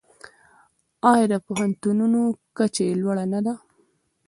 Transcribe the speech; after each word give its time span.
آیا 1.11 1.25
د 1.31 1.35
پوهنتونونو 1.45 2.19
کچه 2.57 2.81
یې 2.87 2.93
لوړه 3.01 3.25
نه 3.33 3.39
ده؟ 3.45 3.53